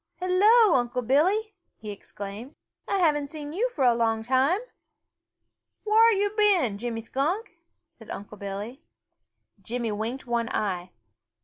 "Hello, 0.15 0.73
Unc' 0.77 0.95
Billy!" 1.05 1.53
he 1.77 1.91
exclaimed. 1.91 2.55
"I 2.87 2.97
haven't 2.97 3.29
seen 3.29 3.53
you 3.53 3.69
for 3.69 3.83
a 3.85 3.93
long 3.93 4.23
time!" 4.23 4.59
"Whar 5.85 6.11
yo' 6.11 6.35
been, 6.35 6.79
Jimmy 6.79 7.01
Skunk?" 7.01 7.51
asked 7.87 8.09
Unc' 8.09 8.39
Billy. 8.39 8.81
Jimmy 9.61 9.91
winked 9.91 10.25
one 10.25 10.49
eye. 10.49 10.89